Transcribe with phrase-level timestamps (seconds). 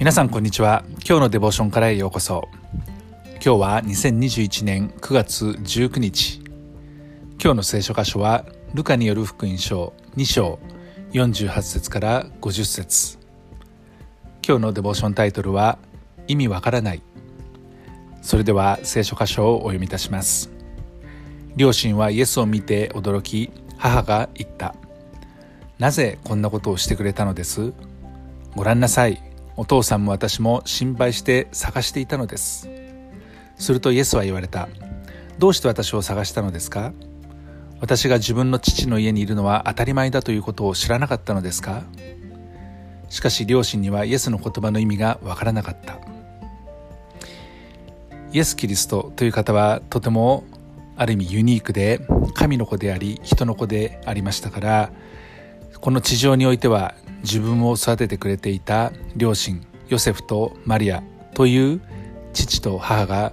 [0.00, 0.82] 皆さんこんにちは。
[1.06, 2.48] 今日のデボーションからへようこそ。
[3.32, 6.40] 今日は2021年9月19日。
[7.38, 10.58] 今日の聖書箇所はルカによる福音書2章
[11.12, 13.18] 48節から50節。
[14.42, 15.78] 今日のデボーションタイトルは
[16.26, 17.02] 意味わからない。
[18.22, 20.50] それでは聖書箇所をお読みいたします。
[21.56, 24.74] 両親はイエスを見て驚き母が言った。
[25.78, 27.74] なぜこんなことをしてくれたのです？
[28.56, 29.22] ご覧なさい。
[29.60, 32.66] お父さんも私も心配して探していたのです。
[33.56, 34.70] するとイエスは言われた。
[35.36, 36.94] どうして私を探したのですか？
[37.78, 41.82] 私が自分の父の家にいるのは当たり前だということを知らなかったのですか？
[43.10, 45.98] しかし両親にはイエスの言葉の意味がわからなかった。
[48.32, 50.44] イエス・キリストという方はとても
[50.96, 52.00] ある意味ユニークで
[52.32, 54.90] 神の子であり人の子でありましたから
[55.82, 61.02] この地上においては自分を育ててくれていた両親ヨセフとマリア
[61.34, 61.80] という
[62.32, 63.32] 父と母が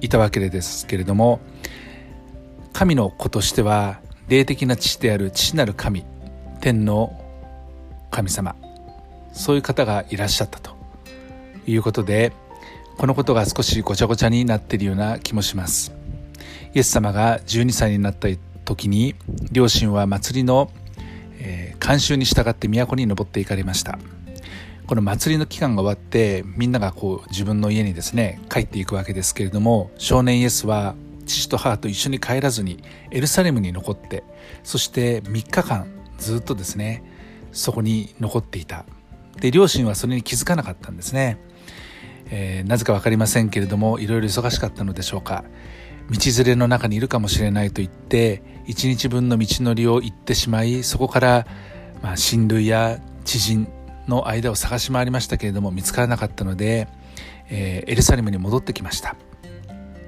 [0.00, 1.40] いたわけですけれども
[2.72, 6.04] 神の子としては霊的な父である父なる神
[6.60, 7.20] 天の
[8.10, 8.56] 神様
[9.32, 10.76] そういう方がいらっしゃったと
[11.66, 12.32] いうことで
[12.96, 15.92] このことが少しごちゃごちゃになっているような気もします。
[16.74, 18.28] イエス様が12歳になった
[18.64, 19.14] 時に
[19.52, 20.70] 両親は祭りの
[21.44, 23.98] え、慣習に従って都に登っていかれました。
[24.86, 34.24] この祭りの期間が終わってみんながこう自分の家にですね帰っていくわけですけれども少年イエスは父と母と一緒に帰らずにエルサレムに残って
[34.62, 35.86] そして3日間
[36.18, 37.02] ずっとですね
[37.52, 38.84] そこに残っていた。
[39.40, 41.38] で両親はそれに気づかなかったんですね、
[42.30, 45.44] えー、なぜか分かりませんけれどもいろいろ忙しかったのでしょうか。
[46.10, 51.46] 道連れの中にいるかもしれないと言って一日分の道のりを行ってしまいそこから、
[52.02, 53.68] まあ、親類や知人
[54.06, 56.88] の間を探し回りましたけれども見つからなかったので、
[57.48, 59.16] えー、エルサレムに戻ってきました。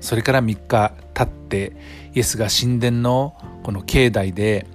[0.00, 1.76] それから3日経って
[2.14, 4.66] イエスが神殿のこの境内で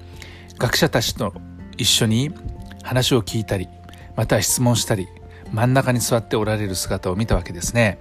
[0.58, 1.34] 学者たちと
[1.78, 2.32] 一緒に
[2.82, 3.68] 話を聞いたり
[4.16, 5.08] また質問したり
[5.52, 8.00] 真ん中に座っておられる姿を見たわけですね。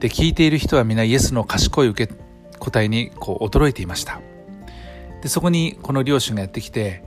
[0.00, 2.14] で聞いている人は皆イエスの賢い受け
[2.58, 4.20] 答えにこう驚いていました。
[5.22, 7.04] でそこにこの両親がやってきて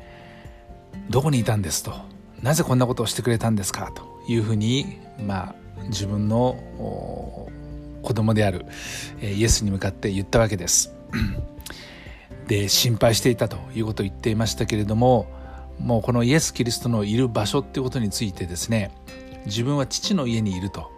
[1.10, 1.94] 「どこにいたんです」と
[2.44, 5.56] 「なぜこんなことをしてくれたんですか」というふうに、まあ、
[5.90, 6.56] 自分の
[8.04, 8.68] 子供である
[9.24, 10.94] イエスに向かって言ったわけです。
[12.48, 15.28] で心配していたということを言っていましたけれども
[15.80, 18.92] もうこのイエス・キリストのいる場所っていうことについてですね
[19.46, 20.92] 自分は父の家にいると。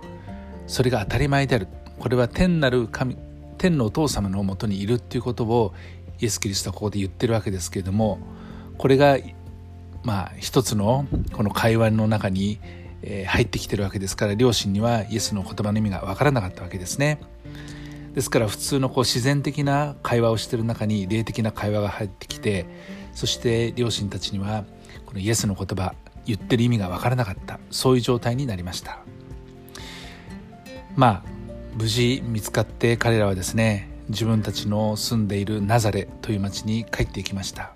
[0.68, 1.68] それが当たり前である。
[2.00, 3.18] これは天なる神
[3.58, 5.74] 天のお父様のもとにいるっていうことを
[6.20, 8.20] イエス・キリストはここで言ってるわけですけれども
[8.78, 9.18] これが
[10.04, 12.60] まあ一つのこの会話の中に
[13.28, 17.20] 入ってきてるわけですから両親にはイエスの言葉の意味が分からなかったわけですね。
[18.14, 22.66] ですから普通のこう自然的な会話をしてる中に霊的な会話が入ってきて
[23.14, 24.64] そして両親たちには
[25.06, 25.94] このイエスの言葉
[26.26, 29.00] 言ってる意味が分からなかったそういう状態になりました
[30.96, 31.35] まあ
[31.76, 37.74] 無事見つかって彼らはですね自分たちの住んでいるナザレという町に帰っていきました。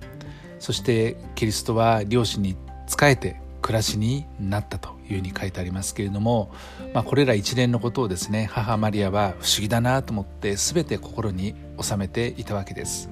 [0.59, 2.55] そしてキリストは両親に
[2.87, 6.51] 仕えて暮らしになったというふうに書いてありますけれども、
[6.93, 13.09] まあ、これら一連のことをですね母マリアは不思議だなと思って全て心に収めていたわけです。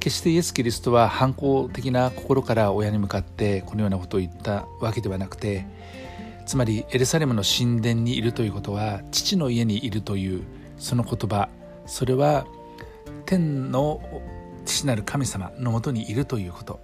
[0.00, 5.66] 決してイエス・キリストは反抗的な心から親に向かってこのようなことを言ったわけではなくて
[6.46, 10.42] つまりエルサレムの神殿にいるということは父の家にいるという
[10.76, 11.48] その言葉
[11.86, 12.46] それは
[13.26, 14.00] 天の
[14.64, 16.80] 父なる神様のもとにいるということ。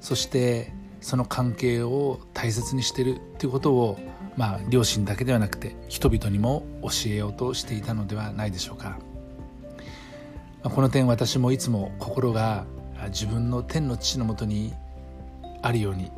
[0.00, 3.98] そしてその関係を大切にしているということを
[4.36, 8.98] まあ両親だけではなくて人々にも教えようとしていたのではないでしょうか。
[10.62, 12.66] この点私もいつも心が
[13.08, 14.74] 自分の天の父のもとに
[15.62, 16.10] あるように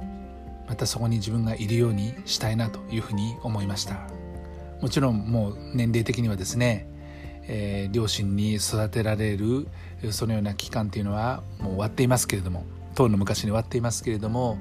[0.70, 4.08] またそこに自分がいるようにしたいなというふうに思いました。
[4.80, 6.90] もちろんもう年齢的にはですね
[7.52, 9.66] えー、両親に育てられる
[10.12, 12.64] そのような期間っていうのはもう終わっていますけれども
[12.94, 14.56] 当の昔に終わっていますけれども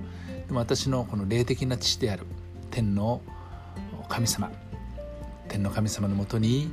[0.48, 2.26] でも私のこの霊的な父である
[2.72, 3.22] 天の
[4.08, 4.52] 神様
[5.50, 6.68] 天の神様のもとに、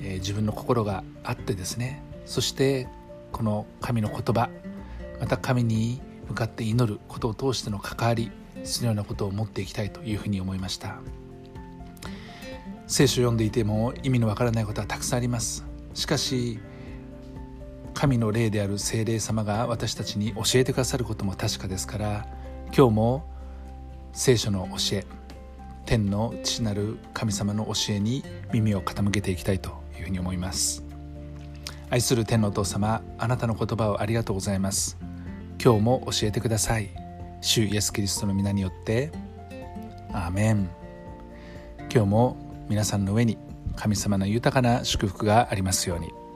[0.00, 2.88] えー、自分の心があってですねそして
[3.32, 4.48] この神の言葉
[5.20, 8.30] また神に向かって祈ることを通しての関わり
[8.68, 11.00] そのようなことを持っていきたいというふうに思いました。
[12.86, 15.64] 聖書を読んでいても意味のわからないことはたくさんあります。
[15.94, 16.58] しかし
[17.94, 22.26] 神の霊である精霊様が私たちに教えてくださることも確かですから
[22.76, 23.26] 今日も
[24.12, 25.04] 聖書の教え
[25.84, 28.22] 天の父なる神様の教えに
[28.52, 30.84] 耳を傾けていきたいというふうに思います。
[31.90, 34.98] 愛する天のお父様あなたの言葉をありがとうございます。
[35.62, 37.07] 今日も教えてください。
[37.40, 39.10] 主イエス・キリストの皆によって
[40.12, 40.68] アーメン
[41.92, 42.36] 今日も
[42.68, 43.38] 皆さんの上に
[43.76, 46.27] 神様の豊かな祝福がありますように。